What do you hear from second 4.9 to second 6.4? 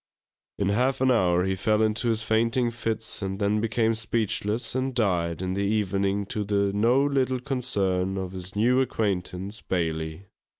died in the evening,